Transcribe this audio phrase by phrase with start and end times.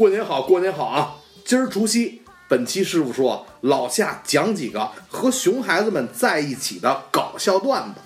[0.00, 1.16] 过年好，过年好啊！
[1.44, 8.00] 今儿除夕，本期师傅说，老夏讲几个和熊孩子们在一起的搞笑段子。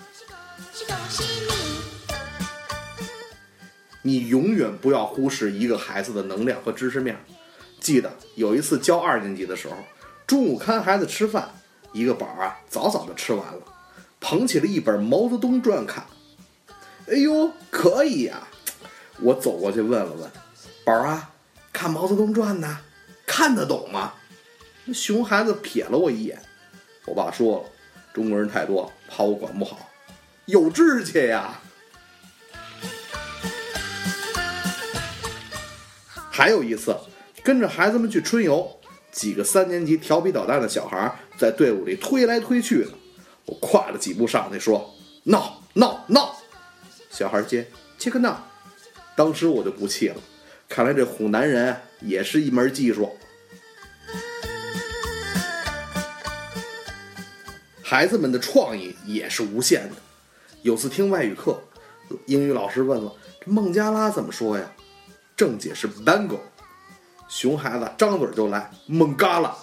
[4.03, 4.27] 你！
[4.27, 7.17] 永远不要忽视一个孩子的能量和知识面。
[7.79, 9.77] 记得有一次教二年级的时候，
[10.27, 11.49] 中午看孩子吃饭，
[11.93, 13.63] 一个宝儿啊早早的吃完了，
[14.19, 16.05] 捧起了一本《毛泽东传》看。
[17.07, 18.49] 哎呦，可以呀、
[19.21, 20.29] 我走过去问了问，
[20.85, 21.31] 宝儿啊，
[21.85, 22.79] 看《毛泽东传》呢，
[23.27, 24.15] 看得懂吗？
[24.87, 26.41] 那熊孩子瞥了我一眼，
[27.05, 27.65] 我爸说了，
[28.15, 29.91] 中国人太多，怕我管不好，
[30.47, 31.61] 有志气呀。
[36.31, 36.97] 还有一次，
[37.43, 38.81] 跟着孩子们去春游，
[39.13, 42.93] 几个三年级调皮捣蛋的小孩在队伍里推来推去的，
[43.45, 46.35] 我跨了几步上去说：“闹闹闹！”
[47.13, 48.43] 小孩接：“切个闹！”
[49.15, 50.17] 当时我就不气了，
[50.75, 53.17] 看来这唬男人也是一门技术。
[57.81, 59.95] 孩子们的创意也是无限的。
[60.63, 61.63] 有次听外语课，
[62.27, 63.15] 英语老师问了
[63.47, 64.69] ：“孟加拉怎么说呀？”
[65.37, 66.41] 正解是 bango。
[67.29, 69.57] 熊孩子张嘴就来孟嘎拉。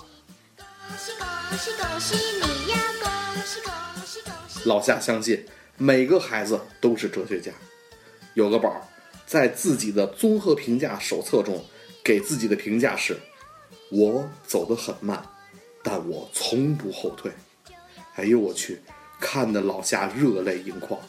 [4.64, 5.46] 老夏相信
[5.76, 7.52] 每个孩子都是哲学家。
[8.34, 8.82] 有个宝儿
[9.32, 11.64] 在自己的综合评价手册中
[12.04, 13.18] 给自己的评价是
[13.90, 15.26] ：“我走得很慢，
[15.82, 17.32] 但我从不后退。”
[18.16, 18.82] 哎呦我去，
[19.22, 21.00] 看得老夏热泪盈眶。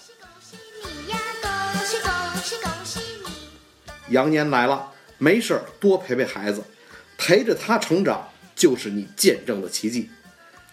[0.84, 1.18] 你呀！
[1.42, 2.10] 恭喜恭
[2.44, 4.14] 喜恭喜你！
[4.14, 6.62] 羊年来了，没事儿多陪陪孩子，
[7.18, 10.08] 陪着他成长就是你见证的奇迹。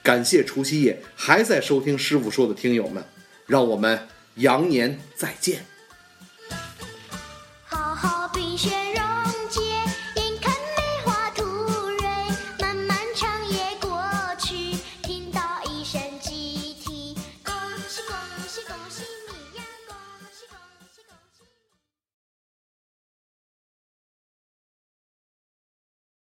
[0.04, 3.04] 感谢除夕夜还在收听师傅说的听友们，
[3.48, 5.66] 让我们羊年再见。
[8.60, 8.99] 好好比雪人。